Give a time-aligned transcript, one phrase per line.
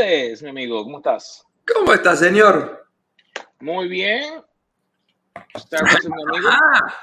[0.00, 0.82] Tardes, mi amigo.
[0.82, 1.46] ¿Cómo estás?
[1.74, 2.86] ¿Cómo está, señor?
[3.60, 4.24] Muy bien.
[5.72, 6.48] Amigo.
[6.48, 6.94] Ah,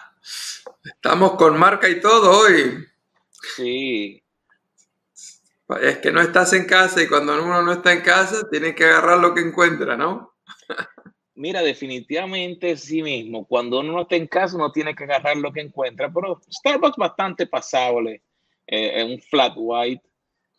[0.84, 2.88] estamos con marca y todo hoy.
[3.56, 4.24] Sí.
[5.80, 8.86] Es que no estás en casa y cuando uno no está en casa tiene que
[8.86, 10.34] agarrar lo que encuentra, ¿no?
[11.36, 13.46] Mira, definitivamente sí mismo.
[13.46, 16.12] Cuando uno no está en casa, uno tiene que agarrar lo que encuentra.
[16.12, 18.24] Pero Starbucks bastante pasable.
[18.66, 20.07] Eh, un flat white.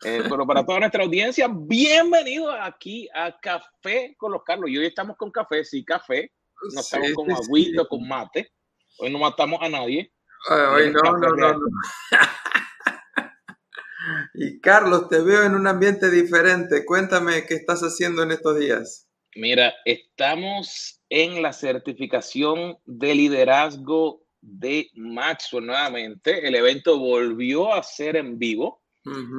[0.04, 4.70] Eh, pero para toda nuestra audiencia, bienvenido aquí a Café con los Carlos.
[4.70, 6.32] Y hoy estamos con café, sí, café.
[6.72, 7.88] No estamos Sí, con agüita, sí.
[7.88, 8.52] con mate.
[8.98, 10.12] Hoy no matamos a nadie.
[10.50, 11.58] Hoy no, no, no, no.
[14.34, 16.84] Y Carlos, te veo en un ambiente diferente.
[16.86, 19.08] Cuéntame qué estás haciendo en estos días.
[19.34, 26.46] Mira, estamos en la certificación de liderazgo de Maxwell nuevamente.
[26.46, 28.82] El evento volvió a ser en vivo,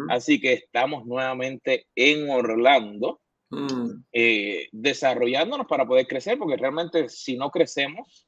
[0.10, 3.20] Así que estamos nuevamente en Orlando,
[3.52, 8.28] Mm, eh, desarrollándonos para poder crecer, porque realmente si no crecemos,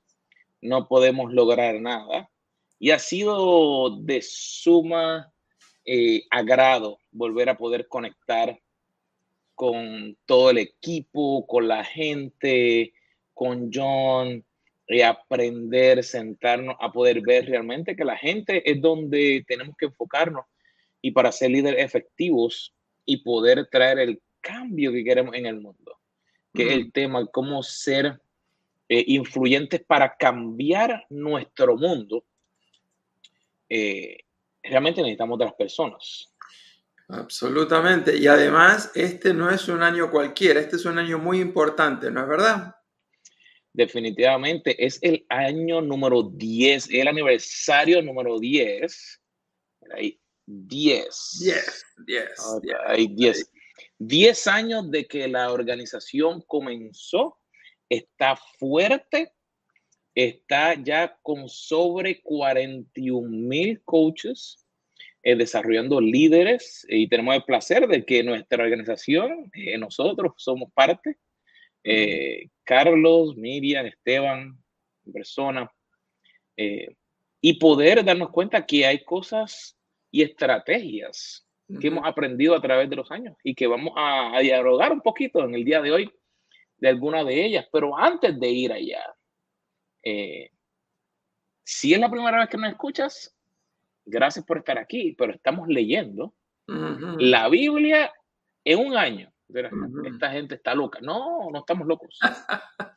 [0.61, 2.29] no podemos lograr nada.
[2.79, 5.31] Y ha sido de suma
[5.85, 8.59] eh, agrado volver a poder conectar
[9.53, 12.93] con todo el equipo, con la gente,
[13.35, 14.43] con John,
[14.87, 20.45] y aprender, sentarnos a poder ver realmente que la gente es donde tenemos que enfocarnos
[21.01, 22.73] y para ser líderes efectivos
[23.05, 25.99] y poder traer el cambio que queremos en el mundo,
[26.53, 26.79] que es mm.
[26.79, 28.21] el tema, cómo ser
[28.89, 32.25] eh, influyentes para cambiar nuestro mundo.
[33.69, 34.17] Eh,
[34.63, 36.31] realmente necesitamos de las personas.
[37.07, 38.17] Absolutamente.
[38.17, 42.21] Y además, este no es un año cualquiera, este es un año muy importante, ¿no
[42.21, 42.75] es verdad?
[43.73, 49.21] Definitivamente es el año número 10, el aniversario número 10.
[49.81, 50.20] Mira Ahí,
[50.51, 51.39] 10.
[51.39, 52.29] 10, 10.
[52.55, 53.51] Ok, Ahí, 10.
[53.99, 57.37] 10 años de que la organización comenzó,
[57.89, 59.33] está fuerte,
[60.15, 64.65] está ya con sobre 41 mil coaches
[65.23, 71.17] eh, desarrollando líderes y tenemos el placer de que nuestra organización, eh, nosotros somos parte,
[71.83, 74.57] eh, Carlos, Miriam, Esteban,
[75.11, 75.71] persona,
[76.57, 76.95] eh,
[77.39, 79.77] y poder darnos cuenta que hay cosas
[80.11, 81.87] y estrategias que Ujú.
[81.87, 85.43] hemos aprendido a través de los años y que vamos a, a dialogar un poquito
[85.43, 86.13] en el día de hoy
[86.77, 87.67] de alguna de ellas.
[87.71, 89.03] Pero antes de ir allá,
[90.03, 90.51] eh,
[91.63, 93.35] si es la primera vez que nos escuchas,
[94.05, 96.33] gracias por estar aquí, pero estamos leyendo
[96.67, 97.17] Ujú.
[97.19, 98.11] la Biblia
[98.65, 99.31] en un año.
[100.05, 100.99] Esta gente está loca.
[101.01, 102.19] No, no estamos locos.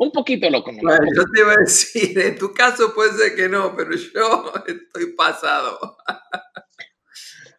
[0.00, 0.72] Un poquito loco.
[0.72, 0.78] ¿no?
[0.80, 4.50] Bueno, yo te iba a decir, en tu caso puede ser que no, pero yo
[4.66, 5.78] estoy pasado.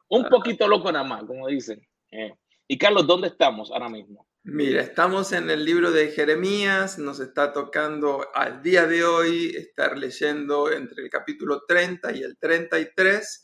[0.09, 1.79] Un poquito loco nada más, como dicen.
[2.11, 2.33] Eh,
[2.67, 4.27] Y Carlos, ¿dónde estamos ahora mismo?
[4.43, 9.95] Mira, estamos en el libro de Jeremías, nos está tocando al día de hoy estar
[9.95, 13.43] leyendo entre el capítulo 30 y el 33,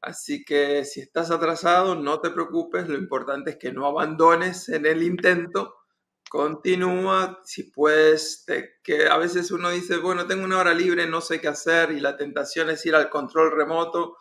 [0.00, 4.86] así que si estás atrasado, no te preocupes, lo importante es que no abandones en
[4.86, 5.74] el intento,
[6.30, 8.46] continúa, si puedes,
[8.84, 11.98] que a veces uno dice, bueno, tengo una hora libre, no sé qué hacer y
[11.98, 14.16] la tentación es ir al control remoto.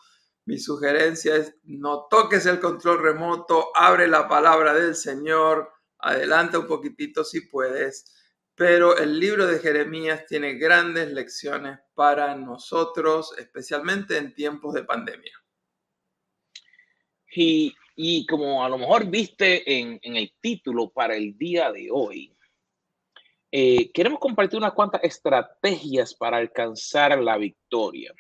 [0.46, 6.66] Mi sugerencia es no toques el control remoto, abre la palabra del Señor, adelanta un
[6.66, 8.12] poquitito si puedes,
[8.56, 15.34] pero el libro de Jeremías tiene grandes lecciones para nosotros, especialmente en tiempos de pandemia.
[17.36, 22.34] Y, y como a lo mejor viste en, el título para el día de hoy,
[23.52, 28.14] eh, queremos compartir unas cuantas estrategias para alcanzar la victoria.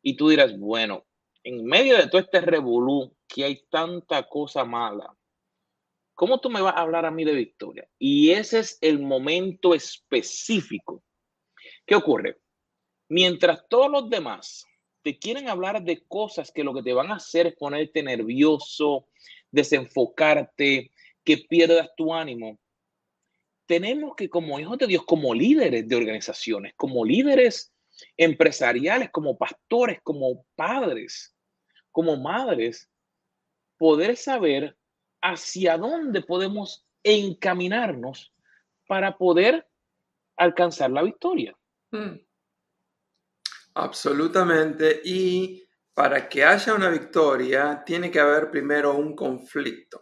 [0.00, 1.04] Y tú dirás, bueno,
[1.42, 5.12] en medio de todo este revolú, que hay tanta cosa mala,
[6.14, 7.88] ¿cómo tú me vas a hablar a mí de victoria?
[7.98, 11.02] Y ese es el momento específico.
[11.84, 12.38] ¿Qué ocurre?
[13.08, 14.64] Mientras todos los demás
[15.04, 19.06] te quieren hablar de cosas que lo que te van a hacer es ponerte nervioso,
[19.50, 20.90] desenfocarte,
[21.22, 22.58] que pierdas tu ánimo,
[23.66, 27.72] tenemos que como hijos de Dios, como líderes de organizaciones, como líderes
[28.16, 31.34] empresariales, como pastores, como padres,
[31.90, 32.90] como madres,
[33.76, 34.76] poder saber
[35.20, 38.32] hacia dónde podemos encaminarnos
[38.86, 39.66] para poder
[40.36, 41.54] alcanzar la victoria.
[41.90, 42.23] Mm.
[43.74, 45.00] Absolutamente.
[45.04, 50.00] Y para que haya una victoria, tiene que haber primero un conflicto.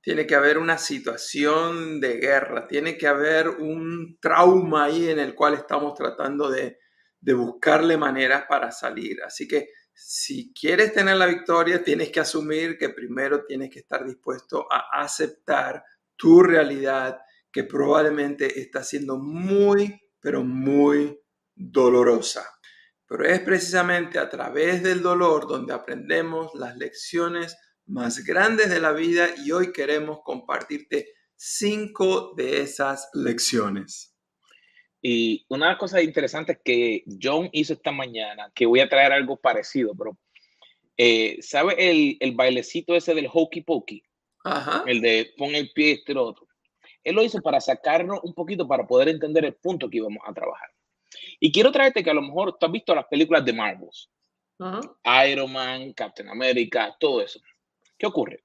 [0.00, 5.34] Tiene que haber una situación de guerra, tiene que haber un trauma ahí en el
[5.34, 6.78] cual estamos tratando de,
[7.20, 9.18] de buscarle maneras para salir.
[9.22, 14.06] Así que si quieres tener la victoria, tienes que asumir que primero tienes que estar
[14.06, 15.82] dispuesto a aceptar
[16.16, 17.18] tu realidad
[17.52, 21.20] que probablemente está siendo muy, pero muy
[21.54, 22.57] dolorosa.
[23.08, 27.56] Pero es precisamente a través del dolor donde aprendemos las lecciones
[27.86, 34.14] más grandes de la vida y hoy queremos compartirte cinco de esas lecciones.
[35.00, 39.94] Y una cosa interesante que John hizo esta mañana, que voy a traer algo parecido,
[39.96, 40.18] pero
[40.96, 44.02] eh, ¿sabe el, el, bailecito ese del hokey pokey?
[44.44, 44.82] Ajá.
[44.86, 46.48] El de pon el pie este otro.
[47.04, 50.34] Él lo hizo para sacarnos un poquito para poder entender el punto que íbamos a
[50.34, 50.68] trabajar.
[51.40, 54.10] Y quiero traerte que a lo mejor tú has visto las películas de Marvels.
[55.30, 57.40] Iron Man, Captain America, todo eso.
[57.96, 58.44] ¿Qué ocurre?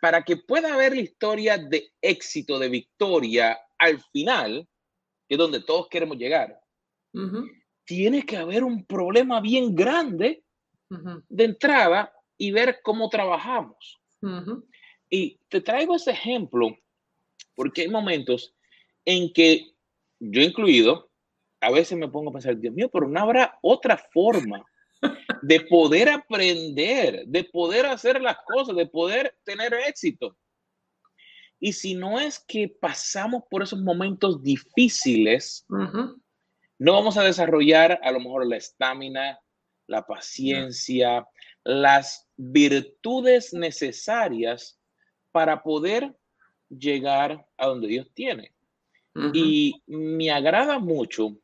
[0.00, 4.66] Para que pueda haber la historia de éxito, de victoria al final,
[5.28, 6.60] que es donde todos queremos llegar,
[7.84, 10.44] tiene que haber un problema bien grande
[11.28, 14.00] de entrada y ver cómo trabajamos.
[15.10, 16.76] Y te traigo ese ejemplo
[17.54, 18.54] porque hay momentos
[19.04, 19.74] en que
[20.18, 21.09] yo incluido,
[21.60, 24.64] a veces me pongo a pensar, Dios mío, pero no habrá otra forma
[25.42, 30.36] de poder aprender, de poder hacer las cosas, de poder tener éxito.
[31.58, 35.66] Y si no es que pasamos por esos momentos difíciles,
[36.78, 39.38] no vamos a desarrollar a lo mejor la estamina,
[39.86, 41.26] la paciencia,
[41.64, 44.78] las virtudes necesarias
[45.32, 46.16] para poder
[46.70, 48.54] llegar a donde Dios tiene.
[49.34, 51.36] Y me agrada mucho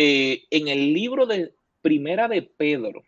[0.00, 3.02] eh, en el libro de Primera de Pedro,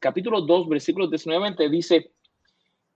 [0.00, 2.10] capítulo 2, versículo 19, dice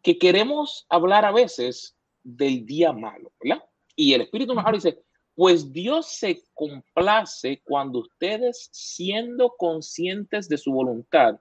[0.02, 1.94] que queremos hablar a veces
[2.24, 3.62] del día malo, ¿verdad?
[3.94, 4.98] Y el Espíritu nos dice,
[5.36, 11.40] pues Dios se complace cuando ustedes, siendo conscientes de su voluntad,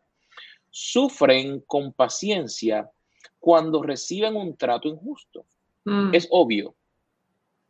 [0.69, 2.91] sufren con paciencia
[3.39, 5.47] cuando reciben un trato injusto.
[5.86, 6.13] Mm.
[6.13, 6.75] Es obvio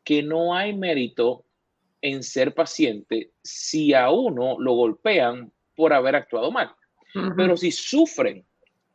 [0.04, 1.46] que no hay mérito
[2.04, 6.70] en ser paciente si a uno lo golpean por haber actuado mal.
[7.38, 8.46] Pero si sufren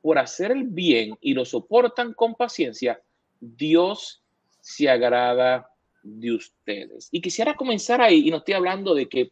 [0.02, 3.00] por hacer el bien y lo soportan con paciencia,
[3.40, 4.22] Dios
[4.60, 5.70] se agrada
[6.02, 7.08] de ustedes.
[7.10, 9.30] Y quisiera comenzar ahí, y no estoy hablando de que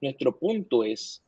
[0.00, 1.22] nuestro punto es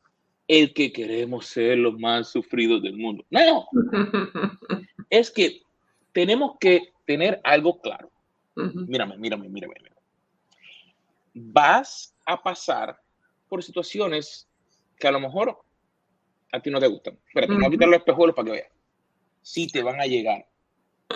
[0.47, 3.23] el que queremos ser los más sufridos del mundo.
[3.29, 3.67] No,
[5.09, 5.61] es que
[6.11, 8.11] tenemos que tener algo claro.
[8.55, 9.94] Mírame, mírame, mírame, mírame.
[11.35, 12.99] Vas a pasar
[13.47, 14.47] por situaciones
[14.97, 15.61] que a lo mejor
[16.51, 17.19] a ti no te gustan.
[17.33, 18.71] Pero te voy a quitar los espejuelos para que veas.
[19.41, 20.47] Sí te van a llegar.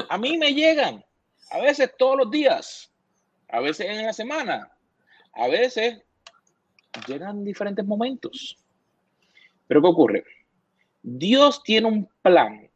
[0.09, 1.03] A mí me llegan.
[1.51, 2.91] A veces todos los días.
[3.47, 4.71] A veces en la semana.
[5.33, 6.03] A veces
[7.07, 8.57] llegan diferentes momentos.
[9.67, 10.23] Pero ¿qué ocurre?
[11.01, 12.69] Dios tiene un plan.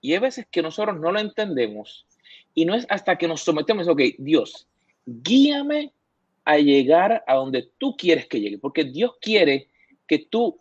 [0.00, 2.06] Y hay veces que nosotros no lo entendemos
[2.54, 4.66] y no es hasta que nos sometemos, ok, Dios,
[5.06, 5.92] guíame
[6.48, 9.68] a llegar a donde tú quieres que llegue, porque Dios quiere
[10.06, 10.58] que tú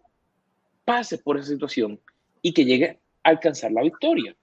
[0.84, 2.02] pases por esa situación
[2.42, 4.36] y que llegue a alcanzar la victoria.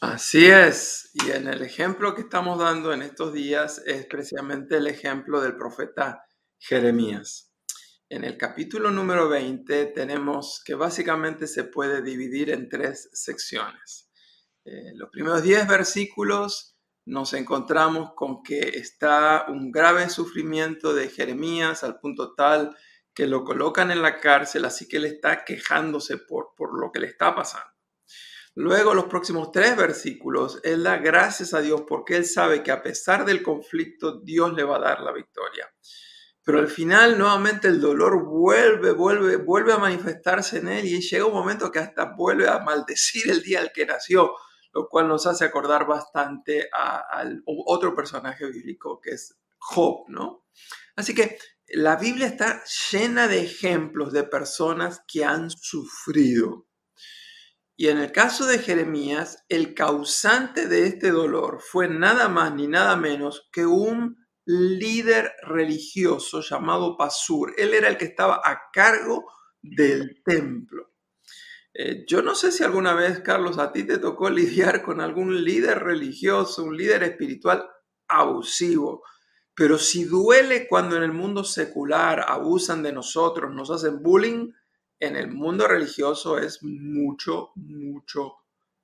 [0.00, 4.88] Así es, y en el ejemplo que estamos dando en estos días es precisamente el
[4.88, 6.24] ejemplo del profeta
[6.58, 7.52] Jeremías.
[8.08, 14.10] En el capítulo número 20 tenemos que básicamente se puede dividir en tres secciones.
[14.64, 16.76] Eh, los primeros 10 versículos
[17.08, 22.76] nos encontramos con que está un grave sufrimiento de Jeremías al punto tal
[23.14, 27.00] que lo colocan en la cárcel, así que él está quejándose por, por lo que
[27.00, 27.72] le está pasando.
[28.54, 32.82] Luego los próximos tres versículos, él da gracias a Dios porque él sabe que a
[32.82, 35.72] pesar del conflicto, Dios le va a dar la victoria.
[36.44, 41.24] Pero al final nuevamente el dolor vuelve, vuelve, vuelve a manifestarse en él y llega
[41.24, 44.32] un momento que hasta vuelve a maldecir el día al que nació
[44.72, 50.44] lo cual nos hace acordar bastante al otro personaje bíblico que es Job, ¿no?
[50.96, 56.66] Así que la Biblia está llena de ejemplos de personas que han sufrido.
[57.76, 62.66] Y en el caso de Jeremías, el causante de este dolor fue nada más ni
[62.66, 67.54] nada menos que un líder religioso llamado Pasur.
[67.56, 69.30] Él era el que estaba a cargo
[69.62, 70.90] del templo.
[71.74, 75.44] Eh, yo no sé si alguna vez, Carlos, a ti te tocó lidiar con algún
[75.44, 77.68] líder religioso, un líder espiritual
[78.08, 79.02] abusivo.
[79.54, 84.52] Pero si duele cuando en el mundo secular abusan de nosotros, nos hacen bullying,
[85.00, 88.34] en el mundo religioso es mucho, mucho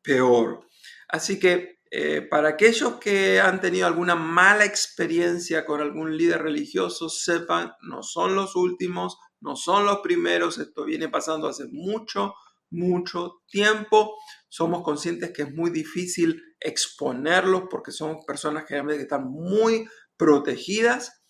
[0.02, 0.66] peor.
[1.08, 7.08] Así que eh, para aquellos que han tenido alguna mala experiencia con algún líder religioso,
[7.08, 12.34] sepan, no son los últimos, no son los primeros, esto viene pasando hace mucho,
[12.75, 14.14] mucho tiempo.
[14.49, 21.23] Somos conscientes que es muy difícil exponerlos porque son personas generalmente que están muy protegidas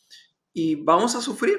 [0.52, 1.58] y vamos a sufrir.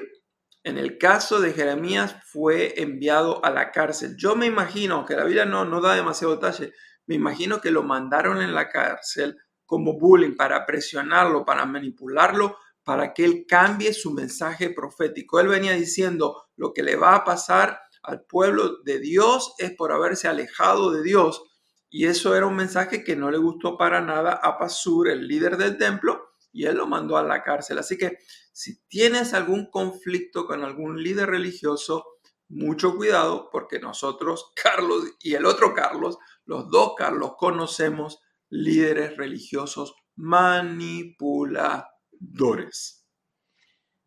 [0.64, 4.16] En el caso de Jeremías fue enviado a la cárcel.
[4.18, 6.72] Yo me imagino, que la Biblia no, no da demasiado detalle,
[7.06, 13.12] me imagino que lo mandaron en la cárcel como bullying para presionarlo, para manipularlo, para
[13.12, 15.40] que él cambie su mensaje profético.
[15.40, 19.92] Él venía diciendo lo que le va a pasar al pueblo de Dios es por
[19.92, 21.42] haberse alejado de Dios.
[21.90, 25.56] Y eso era un mensaje que no le gustó para nada a Pasur, el líder
[25.56, 27.78] del templo, y él lo mandó a la cárcel.
[27.78, 28.18] Así que
[28.52, 32.04] si tienes algún conflicto con algún líder religioso,
[32.48, 39.94] mucho cuidado porque nosotros, Carlos y el otro Carlos, los dos Carlos, conocemos líderes religiosos
[40.14, 43.04] manipuladores.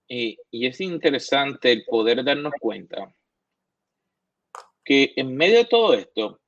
[0.08, 3.14] Y, y es interesante el poder darnos cuenta
[4.90, 6.42] que en medio de todo esto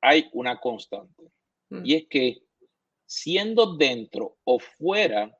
[0.00, 1.30] hay una constante.
[1.68, 1.82] Mm.
[1.84, 2.42] Y es que
[3.04, 5.30] siendo dentro o fuera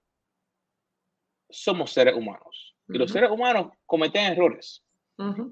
[1.48, 2.76] somos seres humanos.
[2.88, 4.84] Y los seres humanos cometen errores.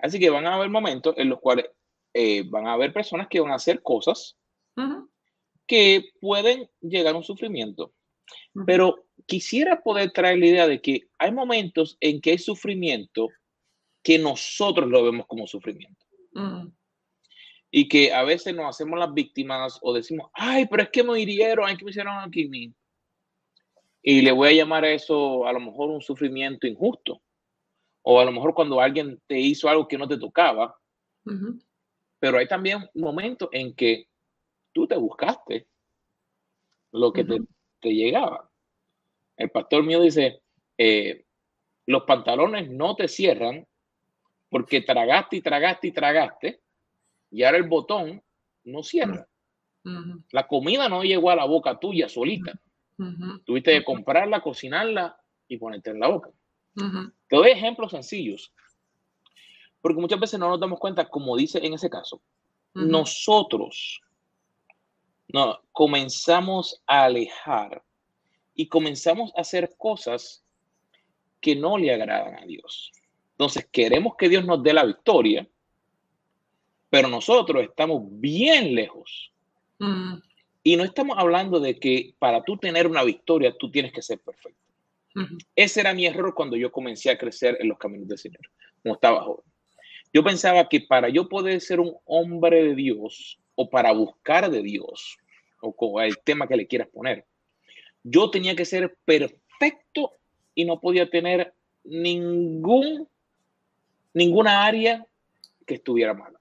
[0.03, 1.71] Así que van a haber momentos en los cuales
[2.13, 4.37] eh, van a haber personas que van a hacer cosas
[5.67, 7.95] que pueden llegar a un sufrimiento.
[8.67, 13.29] Pero quisiera poder traer la idea de que hay momentos en que hay sufrimiento
[14.03, 16.05] que nosotros lo vemos como sufrimiento.
[17.71, 21.21] Y que a veces nos hacemos las víctimas o decimos, ay, pero es que me
[21.21, 22.51] hirieron, ay, que me hicieron aquí.
[24.03, 27.21] Y le voy a llamar a eso a lo mejor un sufrimiento injusto.
[28.03, 30.77] O a lo mejor cuando alguien te hizo algo que no te tocaba.
[32.19, 34.09] Pero hay también momentos en que
[34.73, 35.67] tú te buscaste
[36.93, 37.39] lo que te,
[37.95, 38.51] llegaba.
[39.37, 40.43] El pastor mío dice,
[40.77, 41.25] eh,
[41.87, 43.67] los pantalones no te cierran
[44.49, 46.61] porque tragaste y tragaste y tragaste
[47.31, 48.23] y ahora el botón
[48.65, 49.27] no cierra.
[50.31, 52.61] La comida no llegó a la boca tuya solita.
[53.45, 55.19] Tuviste que comprarla, cocinarla
[55.49, 56.31] y ponerte en la boca.
[56.75, 58.53] Te doy ejemplos sencillos.
[59.81, 62.21] Porque muchas veces no nos damos cuenta, como dice en ese caso,
[62.75, 64.03] nosotros
[65.33, 67.83] no, comenzamos a alejar
[68.55, 70.45] y comenzamos a hacer cosas
[71.41, 72.93] que no le agradan a Dios.
[73.33, 75.49] Entonces queremos que Dios nos dé la victoria,
[76.91, 79.33] pero nosotros estamos bien lejos.
[80.63, 84.19] Y no estamos hablando de que para tú tener una victoria, tú tienes que ser
[84.19, 84.61] perfecto.
[85.57, 88.43] Ese era mi error cuando yo comencé a crecer en los caminos del Señor,
[88.83, 89.45] como estaba joven.
[90.13, 94.63] Yo pensaba que para yo poder ser un hombre de Dios o para buscar de
[94.63, 95.17] Dios,
[95.61, 97.25] o el tema que le quieras poner,
[98.03, 100.17] yo tenía que ser perfecto
[100.55, 101.55] y no podía tener
[101.85, 103.09] ningún,
[104.13, 105.07] ninguna área
[105.67, 106.40] que estuviera mala.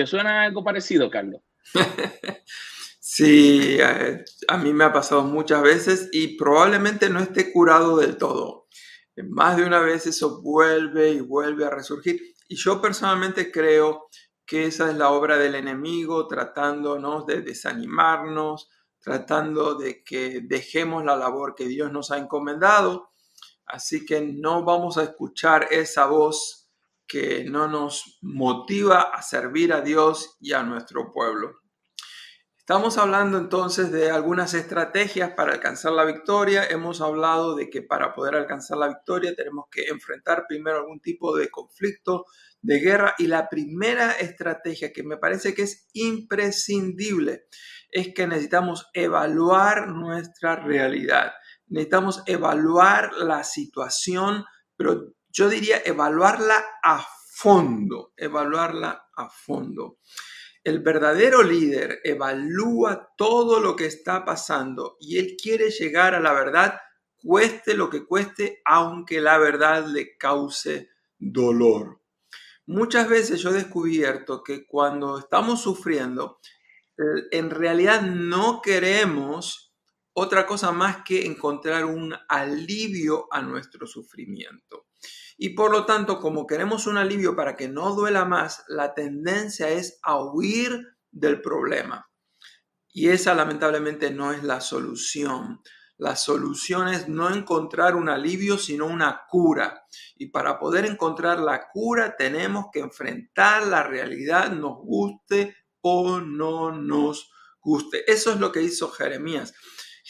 [0.00, 1.42] ¿Te suena algo parecido, Carlos?
[3.02, 8.68] Sí, a, mí me ha pasado muchas veces y probablemente no esté curado del todo.
[9.28, 12.22] Más de una vez eso vuelve y vuelve a resurgir.
[12.46, 14.06] Y yo personalmente creo
[14.46, 21.16] que esa es la obra del enemigo tratándonos de desanimarnos, tratando de que dejemos la
[21.16, 23.10] labor que Dios nos ha encomendado.
[23.66, 26.59] Así que no vamos a escuchar esa voz
[27.10, 31.56] que no nos motiva a servir a Dios y a nuestro pueblo.
[32.56, 36.64] Estamos hablando entonces de algunas estrategias para alcanzar la victoria.
[36.64, 41.36] Hemos hablado de que para poder alcanzar la victoria tenemos que enfrentar primero algún tipo
[41.36, 42.26] de conflicto,
[42.62, 43.16] de guerra.
[43.18, 47.46] Y la primera estrategia que me parece que es imprescindible
[47.90, 51.32] es que necesitamos evaluar nuestra realidad.
[51.66, 54.44] Necesitamos evaluar la situación,
[54.76, 59.98] pero yo diría evaluarla a fondo, evaluarla a fondo.
[60.62, 66.34] El verdadero líder evalúa todo lo que está pasando y él quiere llegar a la
[66.34, 66.78] verdad,
[67.16, 72.02] cueste lo que cueste, aunque la verdad le cause dolor.
[72.66, 76.40] Muchas veces yo he descubierto que cuando estamos sufriendo,
[76.98, 79.69] eh, en realidad no queremos
[80.12, 84.86] otra cosa más que encontrar un alivio a nuestro sufrimiento.
[85.38, 89.70] Y por lo tanto, como queremos un alivio para que no duela más, la tendencia
[89.70, 92.10] es a huir del problema.
[92.92, 95.62] Y esa lamentablemente no es la solución.
[95.96, 99.84] La solución es no encontrar un alivio, sino una cura.
[100.16, 106.72] Y para poder encontrar la cura tenemos que enfrentar la realidad, nos guste o no
[106.72, 108.10] nos guste.
[108.10, 109.54] Eso es lo que hizo Jeremías.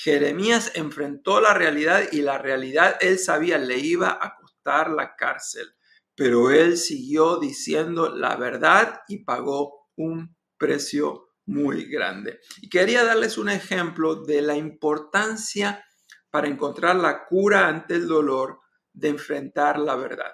[0.03, 4.41] Jeremías enfrentó la realidad y la realidad él sabía le iba a
[4.89, 5.75] la cárcel,
[6.15, 12.41] pero él siguió diciendo la verdad y pagó un precio muy grande.
[12.61, 15.85] Y quería darles un ejemplo de la importancia
[16.31, 18.61] para encontrar la cura ante el dolor
[18.93, 20.33] de enfrentar la verdad.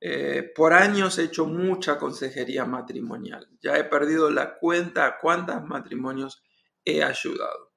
[0.00, 3.48] Eh, por años he hecho mucha consejería matrimonial.
[3.60, 6.42] Ya he perdido la cuenta a cuántos matrimonios
[6.84, 7.71] he ayudado.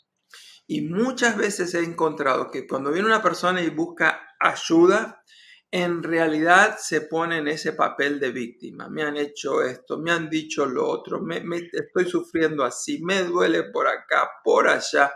[0.68, 5.24] Y muchas veces he encontrado que cuando viene una persona y busca ayuda,
[5.72, 8.90] en realidad se pone en ese papel de víctima.
[8.90, 13.64] Me han hecho esto, me han dicho lo otro, me, estoy sufriendo así, me duele
[13.72, 15.14] por acá, por allá.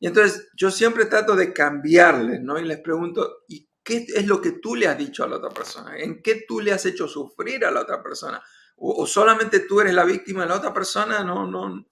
[0.00, 2.58] Y entonces yo siempre trato de cambiarles, ¿no?
[2.58, 5.50] Y les pregunto, ¿y qué es lo que tú le has dicho a la otra
[5.50, 5.98] persona?
[5.98, 8.42] ¿En qué tú le has hecho sufrir a la otra persona?
[8.76, 11.22] ¿O, o solamente tú eres la víctima de la otra persona?
[11.22, 11.84] No, no.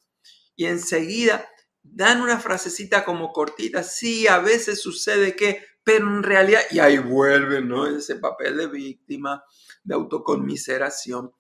[0.55, 1.47] Y enseguida
[1.93, 6.99] dan una frasecita como cortita, sí, a veces sucede que, pero en realidad, y ahí
[6.99, 7.87] vuelven, ¿no?
[7.87, 9.45] Ese papel de víctima,
[9.85, 11.33] de autoconmiseración.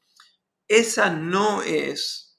[0.69, 2.38] Esa no es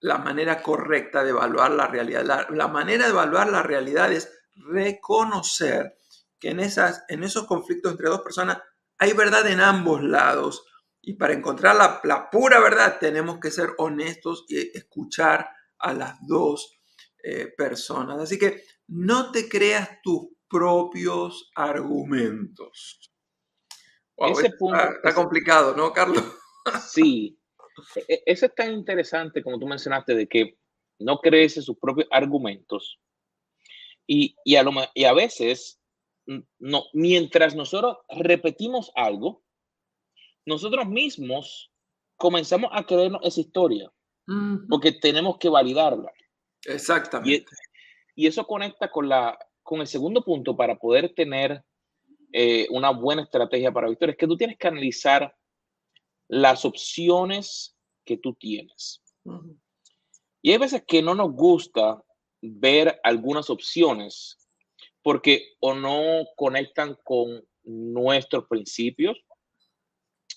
[0.00, 2.46] la manera correcta de evaluar la realidad.
[2.50, 5.96] La, manera de evaluar la realidad es reconocer
[6.38, 8.58] que en, esas, en esos conflictos entre dos personas
[8.98, 10.64] hay verdad en ambos lados.
[11.00, 15.48] Y para encontrar la, la pura verdad tenemos que ser honestos y escuchar
[15.78, 16.75] a las dos
[17.28, 18.20] eh, personas.
[18.20, 23.00] Así que no te creas tus propios argumentos.
[24.16, 26.22] ese punto, está, complicado, ¿no, Carlos?
[26.88, 27.36] Sí,
[27.96, 30.56] e, e, eso es tan interesante como tú mencionaste de que
[31.00, 33.00] no crees sus propios argumentos
[34.06, 35.80] y, y, a lo, y a veces,
[36.60, 39.42] no, mientras nosotros repetimos algo,
[40.44, 41.72] nosotros mismos
[42.16, 43.92] comenzamos a creernos esa historia
[44.68, 46.12] porque tenemos que validarla.
[46.66, 47.46] Exactamente.
[48.14, 51.62] Y, eso conecta con, la, con el segundo punto para poder tener
[52.32, 55.34] eh, una buena estrategia para victoria, es que tú tienes que analizar
[56.28, 59.02] las opciones que tú tienes.
[60.42, 62.02] Y hay veces que no nos gusta
[62.40, 64.38] ver algunas opciones
[65.02, 69.16] porque o no conectan con nuestros principios,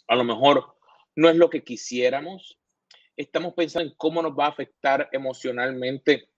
[0.07, 0.75] a lo mejor
[1.15, 2.59] no es lo que quisiéramos,
[3.19, 6.29] estamos pensando en cómo nos va a afectar emocionalmente,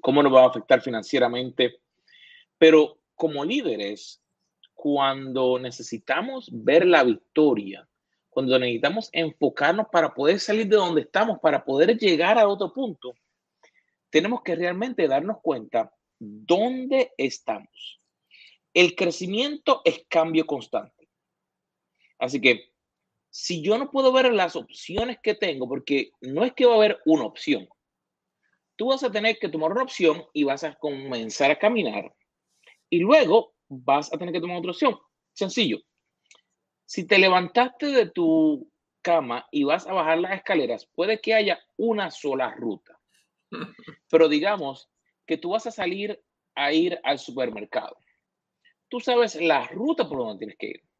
[0.00, 1.80] cómo nos va a afectar financieramente.
[2.56, 4.22] Pero como líderes,
[4.72, 7.86] cuando necesitamos ver la victoria,
[8.30, 13.12] cuando necesitamos enfocarnos para poder salir de donde estamos, para poder llegar a otro punto,
[14.08, 18.00] tenemos que realmente darnos cuenta dónde estamos.
[18.72, 21.10] El crecimiento es cambio constante.
[22.18, 22.71] Así que
[23.32, 26.76] si yo no puedo ver las opciones que tengo, porque no es que va a
[26.76, 27.66] haber una opción,
[28.76, 32.14] tú vas a tener que tomar una opción y vas a comenzar a caminar
[32.90, 34.98] y luego vas a tener que tomar otra opción.
[35.32, 35.78] Sencillo.
[36.84, 41.58] Si te levantaste de tu cama y vas a bajar las escaleras, puede que haya
[41.78, 43.00] una sola ruta.
[44.10, 44.90] Pero digamos
[45.24, 46.22] que tú vas a salir
[46.54, 47.96] a ir al supermercado.
[48.88, 50.91] Tú sabes la ruta por donde tienes que ir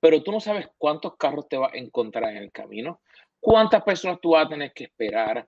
[0.00, 3.00] pero tú no sabes cuántos carros te vas a encontrar en el camino,
[3.38, 5.46] cuántas personas tú vas a tener que esperar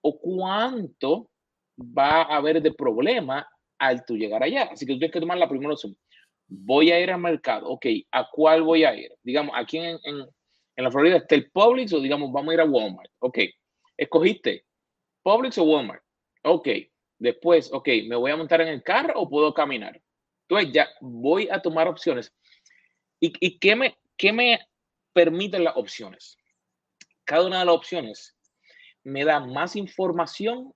[0.00, 1.30] o cuánto
[1.78, 4.64] va a haber de problema al tú llegar allá.
[4.64, 5.96] Así que tú tienes que tomar la primera opción.
[6.48, 7.68] Voy a ir al mercado.
[7.68, 9.12] Ok, ¿a cuál voy a ir?
[9.22, 10.26] Digamos, aquí en, en,
[10.76, 13.10] la Florida está el Publix o digamos, vamos a ir a Walmart.
[13.20, 13.38] Ok,
[13.96, 14.64] escogiste
[15.22, 16.02] Publix o Walmart.
[16.44, 16.68] Ok,
[17.18, 20.00] después, ok, ¿me voy a montar en el carro o puedo caminar?
[20.48, 22.32] Entonces ya voy a tomar opciones
[23.24, 24.58] ¿Y, qué, me, qué me
[25.12, 26.36] permiten las opciones?
[27.24, 28.36] Cada una de las opciones
[29.04, 30.74] me da más información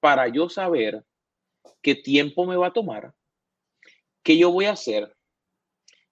[0.00, 1.04] para yo saber
[1.82, 3.12] qué tiempo me va a tomar,
[4.22, 5.14] qué yo voy a hacer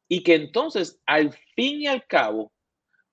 [0.07, 2.53] y que entonces al fin y al cabo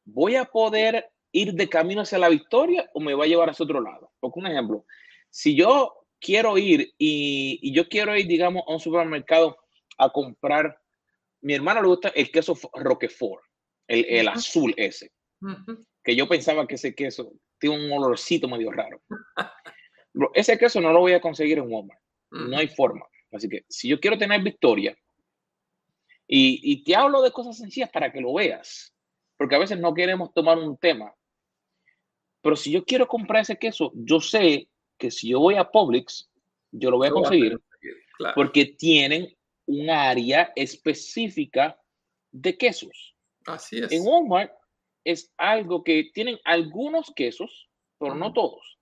[0.03, 3.63] voy a poder ir de camino hacia la victoria o me va a llevar hacia
[3.63, 4.11] otro lado.
[4.19, 4.85] Porque un ejemplo,
[5.29, 9.57] si yo quiero ir y, y yo quiero ir, digamos, a un supermercado
[9.97, 10.77] a comprar
[11.41, 13.43] mi hermano le gusta el queso Roquefort,
[13.87, 15.11] el, el azul ese.
[16.03, 19.01] Que yo pensaba que ese queso tiene un olorcito medio raro.
[20.33, 22.01] ese queso no lo voy a conseguir en Walmart.
[22.31, 23.05] No hay forma.
[23.31, 24.97] Así que si yo quiero tener victoria,
[26.27, 28.93] y, y te hablo de cosas sencillas para que lo veas,
[29.37, 31.13] porque a veces no queremos tomar un tema.
[32.41, 36.29] Pero si yo quiero comprar ese queso, yo sé que si yo voy a Publix,
[36.71, 37.59] yo lo voy a conseguir,
[38.35, 39.36] porque tienen
[39.67, 41.79] un área específica
[42.31, 43.15] de quesos.
[43.45, 43.91] Así es.
[43.91, 44.51] En Walmart
[45.03, 48.79] es algo que tienen algunos quesos, pero no todos.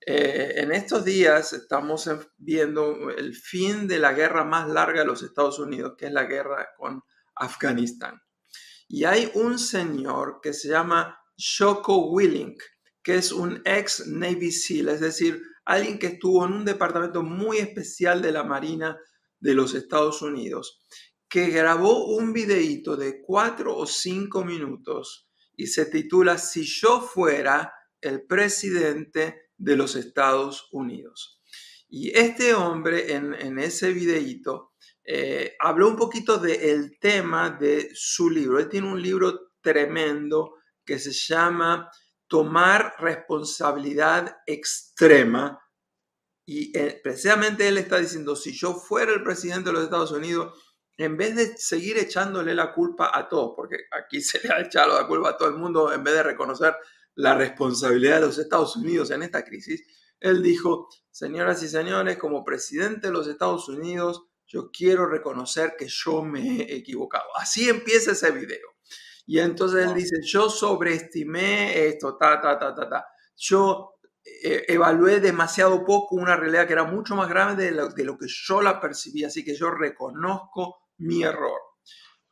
[0.06, 5.22] Eh, en estos días estamos viendo el fin de la guerra más larga de los
[5.22, 7.02] Estados Unidos, que es la guerra con
[7.34, 8.20] Afganistán.
[8.86, 12.62] Y hay un señor que se llama Shoko Willink,
[13.02, 17.56] que es un ex Navy SEAL, es decir, alguien que estuvo en un departamento muy
[17.58, 18.98] especial de la Marina
[19.40, 20.82] de los Estados Unidos,
[21.30, 27.72] que grabó un videíto de cuatro o cinco minutos y se titula Si yo fuera
[28.02, 31.40] el presidente de los Estados Unidos.
[31.88, 34.72] Y este hombre en, ese videíto
[35.04, 38.58] eh, habló un poquito del tema de su libro.
[38.58, 41.90] Él tiene un libro tremendo que se llama
[42.26, 45.60] Tomar responsabilidad extrema.
[46.46, 50.58] Y eh, precisamente él está diciendo, si yo fuera el presidente de los Estados Unidos,
[50.96, 55.00] en vez de seguir echándole la culpa a todos, porque aquí se le ha echado
[55.00, 56.74] la culpa a todo el mundo, en vez de reconocer
[57.14, 59.84] la responsabilidad de los Estados Unidos en esta crisis,
[60.20, 65.86] él dijo, señoras y señores, como presidente de los Estados Unidos, yo quiero reconocer que
[65.88, 67.24] yo me he equivocado.
[67.36, 68.68] Así empieza ese video.
[69.26, 73.06] Y entonces él dice, yo sobreestimé esto, ta, ta, ta, ta, ta.
[73.36, 78.04] Yo eh, evalué demasiado poco una realidad que era mucho más grande de lo, de
[78.04, 81.58] lo que yo la percibí, así que yo reconozco mi error.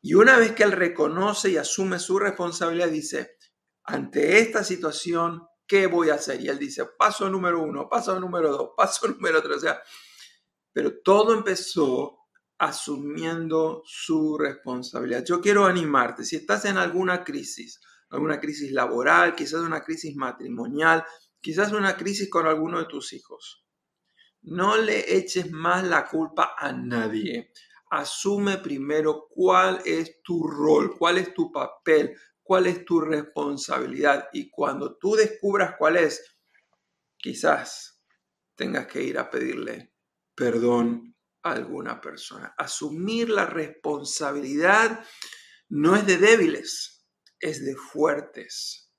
[0.00, 3.36] Y una vez que él reconoce y asume su responsabilidad, dice,
[3.84, 6.40] ante esta situación, ¿qué voy a hacer?
[6.40, 9.56] Y él dice, paso número uno, paso número dos, paso número tres.
[9.56, 9.82] O sea,
[10.72, 12.18] pero todo empezó
[12.58, 15.24] asumiendo su responsabilidad.
[15.24, 21.04] Yo quiero animarte, si estás en alguna crisis, alguna crisis laboral, quizás una crisis matrimonial,
[21.40, 23.66] quizás una crisis con alguno de tus hijos,
[24.42, 27.52] no le eches más la culpa a nadie.
[27.90, 34.50] Asume primero cuál es tu rol, cuál es tu papel, cuál es tu responsabilidad y
[34.50, 36.36] cuando tú descubras cuál es,
[37.16, 38.02] quizás
[38.54, 39.92] tengas que ir a pedirle
[40.34, 42.54] perdón a alguna persona.
[42.56, 45.04] Asumir la responsabilidad
[45.68, 47.06] no es de débiles,
[47.40, 48.92] es de fuertes.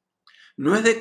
[0.55, 0.99] No es de,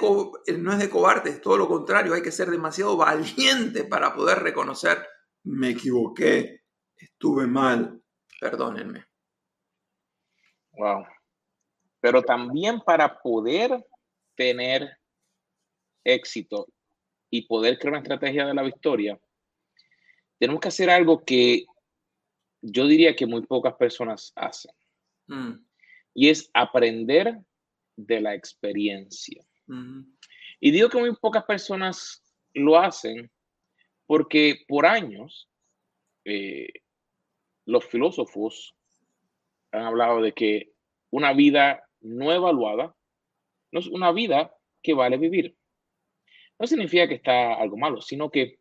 [0.59, 5.07] no es de cobardes, todo lo contrario, hay que ser demasiado valiente para poder reconocer,
[5.45, 6.63] me equivoqué,
[6.97, 8.03] estuve mal,
[8.41, 9.05] perdónenme.
[10.73, 11.05] Wow,
[12.03, 13.87] pero también para poder
[14.35, 14.99] tener
[16.05, 16.67] éxito
[17.31, 19.19] y poder crear una estrategia de la victoria,
[20.37, 21.65] tenemos que hacer algo que
[22.61, 24.75] yo diría que muy pocas personas hacen.
[25.29, 25.65] Mm.
[26.15, 27.39] Y es aprender
[27.97, 29.41] de la experiencia.
[30.59, 32.21] Y digo que muy pocas personas
[32.53, 33.31] lo hacen
[34.07, 35.49] porque por años
[36.25, 36.69] eh,
[37.65, 38.75] los filósofos
[39.71, 40.73] han hablado de que
[41.11, 42.95] una vida no evaluada
[43.73, 45.57] no es una vida que vale vivir.
[46.59, 48.59] No significa que está algo malo, sino que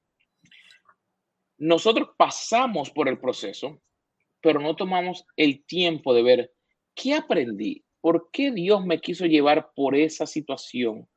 [1.58, 3.82] nosotros pasamos por el proceso,
[4.42, 6.54] pero no tomamos el tiempo de ver
[6.96, 11.08] qué aprendí, por qué Dios me quiso llevar por esa situación,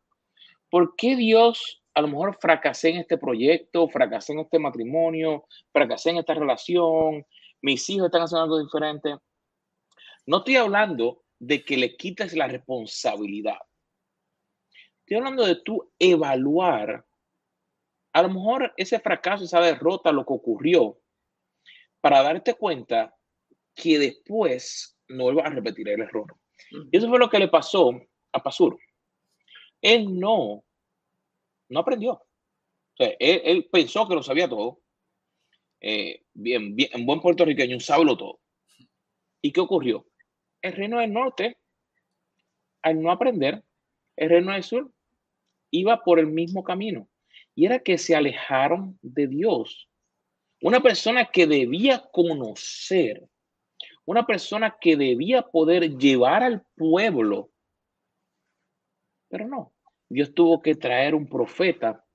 [0.69, 6.11] por qué Dios a lo mejor fracasé en este proyecto, fracasé en este matrimonio, fracasé
[6.11, 7.25] en esta relación,
[7.63, 9.17] mis hijos están haciendo algo diferente.
[10.27, 13.59] No estoy hablando de que le quites la responsabilidad.
[15.01, 17.05] Estoy hablando de tú evaluar
[18.13, 21.01] a lo mejor ese fracaso, esa derrota, lo que ocurrió,
[22.01, 23.15] para darte cuenta
[23.75, 26.35] que después no vuelvas a repetir el error.
[26.93, 27.91] Y eso fue lo que le pasó
[28.33, 28.79] a Pasur.
[29.83, 30.65] Él no,
[31.69, 32.23] no aprendió.
[32.99, 34.81] él, pensó que lo sabía todo.
[35.81, 38.41] Eh, bien, bien, en buen puertorriqueño, sabe todo.
[39.43, 40.07] ¿Y qué ocurrió?
[40.65, 41.59] El reino del norte,
[42.83, 43.63] al no aprender,
[44.17, 44.91] el reino del sur
[45.71, 47.07] iba por el mismo camino
[47.55, 49.91] y era que se alejaron de Dios.
[50.63, 53.29] Una persona que debía conocer,
[54.07, 57.51] una persona que debía poder llevar al pueblo,
[59.29, 59.75] pero no,
[60.09, 62.07] Dios tuvo que traer un profeta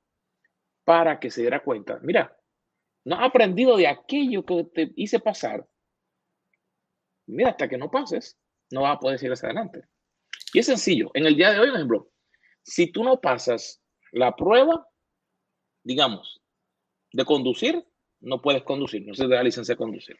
[0.83, 2.35] para que se diera cuenta, mira,
[3.05, 5.68] no has aprendido de aquello que te hice pasar.
[7.29, 8.37] Mira, hasta que no pases,
[8.71, 9.83] no vas a poder seguir hacia adelante.
[10.53, 11.11] Y es sencillo.
[11.13, 12.11] En el día de hoy, por ejemplo,
[12.63, 14.87] si tú no pasas la prueba,
[15.83, 16.41] digamos,
[17.13, 17.85] de conducir,
[18.21, 20.19] no puedes conducir, no se te da licencia de conducir.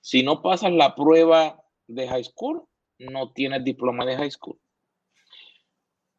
[0.00, 2.66] Si no pasas la prueba de high school,
[2.98, 4.58] no tienes diploma de high school.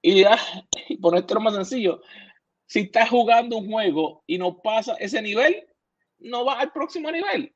[0.01, 0.37] Y, ya,
[0.89, 2.01] y esto más sencillo,
[2.67, 5.67] si estás jugando un juego y no pasa ese nivel,
[6.19, 7.55] no vas al próximo nivel.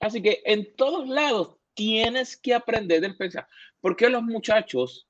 [0.00, 3.48] Así que en todos lados tienes que aprender del pensar.
[3.80, 5.08] Porque los muchachos,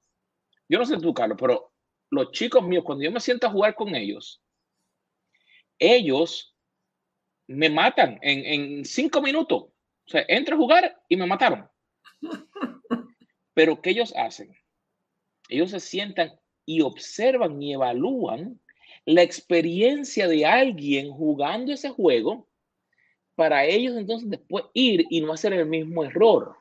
[0.68, 1.72] yo no sé tú, Carlos, pero
[2.10, 4.42] los chicos míos, cuando yo me siento a jugar con ellos,
[5.78, 6.54] ellos
[7.46, 9.62] me matan en, en cinco minutos.
[9.62, 11.68] O sea, entro a jugar y me mataron.
[13.54, 14.54] Pero ¿qué ellos hacen?
[15.48, 18.60] Ellos se sientan y observan y evalúan
[19.04, 22.47] la experiencia de alguien jugando ese juego
[23.38, 26.56] para ellos entonces después ir y no hacer el mismo error.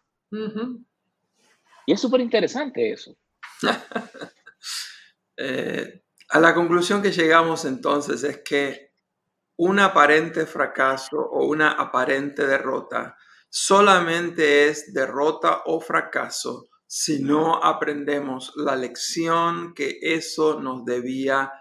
[1.87, 3.17] Y es súper interesante eso.
[5.39, 8.89] Eh, a la conclusión que llegamos entonces es que
[9.57, 13.15] un aparente fracaso o una aparente derrota
[13.47, 21.53] solamente es derrota o fracaso si no aprendemos la lección que eso nos debía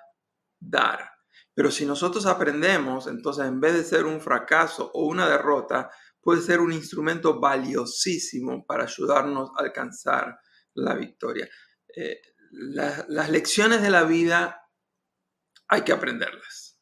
[0.59, 1.16] dar.
[1.57, 5.91] Pero si nosotros aprendemos, entonces en vez de ser un fracaso o una derrota,
[6.21, 10.39] puede ser un instrumento valiosísimo para ayudarnos a alcanzar
[10.75, 11.49] la victoria.
[11.97, 14.69] Eh, las lecciones de la vida
[15.67, 16.79] hay que aprenderlas.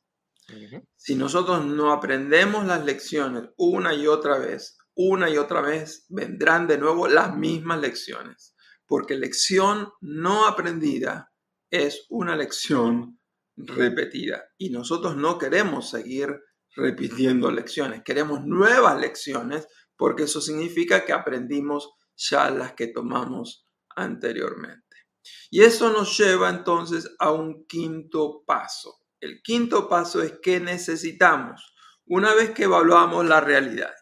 [0.96, 6.66] Si nosotros no aprendemos las lecciones una y otra vez, una y otra vez vendrán
[6.66, 8.56] de nuevo las mismas lecciones,
[8.86, 11.32] porque lección no aprendida
[11.70, 13.20] es una lección
[13.56, 14.44] repetida.
[14.58, 16.40] Y nosotros no queremos seguir
[16.76, 24.82] repitiendo lecciones, queremos nuevas lecciones porque eso significa que aprendimos ya las que tomamos anteriormente.
[25.50, 29.00] Y eso nos lleva entonces a un quinto paso.
[29.20, 31.74] El quinto paso es que necesitamos,
[32.06, 33.94] una vez que evaluamos la realidad,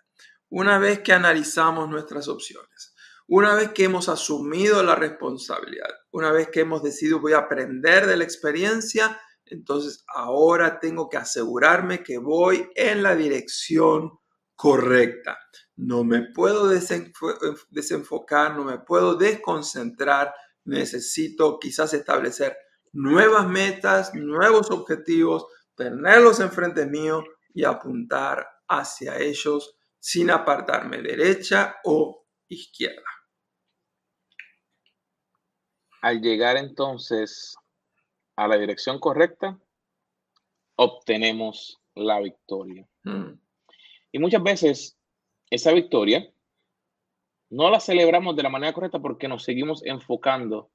[0.48, 2.94] una vez que analizamos nuestras opciones,
[3.28, 8.06] una vez que hemos asumido la responsabilidad, una vez que hemos decidido voy a aprender
[8.06, 9.20] de la experiencia,
[9.52, 14.18] entonces ahora tengo que asegurarme que voy en la dirección
[14.56, 15.38] correcta.
[15.76, 20.34] No me puedo desenfocar, no me puedo desconcentrar.
[20.64, 22.56] Necesito quizás establecer
[22.92, 32.26] nuevas metas, nuevos objetivos, tenerlos enfrente mío y apuntar hacia ellos sin apartarme derecha o
[32.48, 33.02] izquierda.
[36.00, 37.54] Al llegar entonces
[38.36, 39.58] a la dirección correcta,
[40.76, 42.88] obtenemos la victoria.
[43.04, 43.32] Mm.
[44.12, 44.98] Y muchas veces
[45.50, 46.30] esa victoria
[47.50, 50.70] no la celebramos de la manera correcta porque nos seguimos enfocando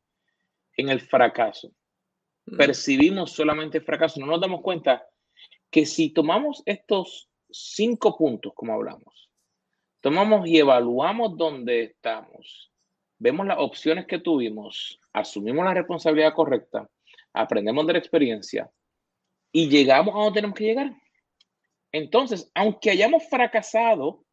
[0.75, 1.71] en el fracaso.
[2.45, 2.57] Mm.
[2.57, 4.19] Percibimos solamente el fracaso.
[4.19, 5.07] No nos damos cuenta
[5.69, 9.29] que si tomamos estos cinco puntos, como hablamos,
[10.01, 12.71] tomamos y evaluamos dónde estamos,
[13.19, 16.89] vemos las opciones que tuvimos, asumimos la responsabilidad correcta,
[17.41, 18.69] aprendemos de la experiencia
[19.51, 20.91] y llegamos a donde tenemos que llegar.
[21.91, 24.25] Entonces, aunque hayamos fracasado,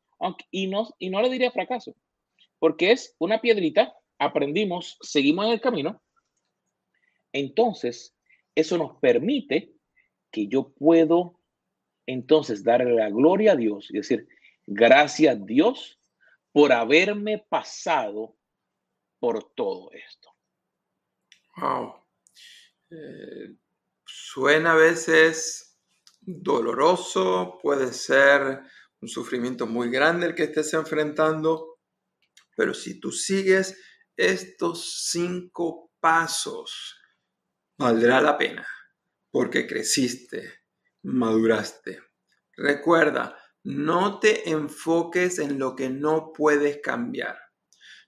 [0.50, 1.94] y, no, y no le diría fracaso,
[2.58, 6.02] porque es una piedrita, aprendimos, seguimos en el camino,
[7.32, 8.16] entonces
[8.54, 9.72] eso nos permite
[10.30, 11.40] que yo puedo
[12.06, 14.28] entonces darle la gloria a Dios y decir,
[14.66, 15.98] gracias Dios
[16.52, 18.36] por haberme pasado
[19.18, 20.30] por todo esto.
[21.56, 22.03] Wow.
[24.04, 25.78] Suena a veces
[26.20, 28.62] doloroso, puede ser
[29.00, 31.78] un sufrimiento muy grande el que estés enfrentando,
[32.56, 33.78] pero si tú sigues
[34.16, 36.96] estos cinco pasos,
[37.76, 38.66] valdrá la pena,
[39.30, 40.62] porque creciste,
[41.02, 42.00] maduraste.
[42.56, 47.38] Recuerda, no te enfoques en lo que no puedes cambiar.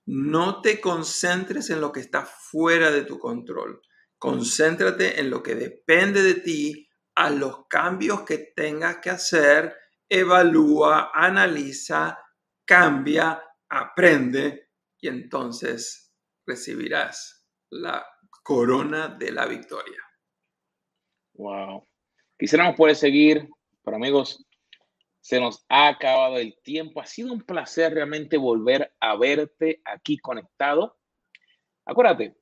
[0.04, 3.82] No te concentres en lo que está fuera de tu control.
[4.18, 9.74] Concéntrate en lo que depende de ti, a los cambios que tengas que hacer,
[10.08, 12.18] evalúa, analiza,
[12.64, 16.14] cambia, aprende y entonces
[16.46, 18.06] recibirás la
[18.42, 20.02] corona de la victoria.
[21.34, 21.86] Wow.
[22.38, 23.48] Quisiéramos poder seguir,
[23.82, 24.46] pero amigos,
[25.20, 27.00] se nos ha acabado el tiempo.
[27.00, 30.98] Ha sido un placer realmente volver a verte aquí conectado.
[31.84, 32.36] Acuérdate,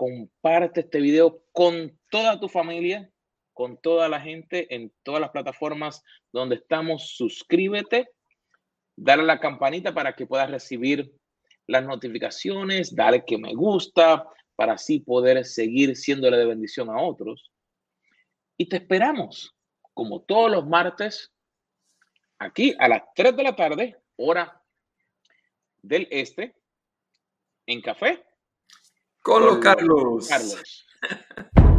[0.00, 3.12] comparte este video con toda tu familia,
[3.52, 7.16] con toda la gente en todas las plataformas donde estamos.
[7.18, 8.08] Suscríbete,
[8.96, 11.12] dale la campanita para que puedas recibir
[11.66, 17.52] las notificaciones, dale que me gusta para así poder seguir siéndole de bendición a otros.
[18.56, 19.54] Y te esperamos,
[19.92, 21.30] como todos los martes,
[22.38, 24.62] aquí a las 3 de la tarde, hora
[25.82, 26.54] del este,
[27.66, 28.29] en café.
[29.22, 30.28] Con, los Carlos.
[30.28, 30.86] Carlos.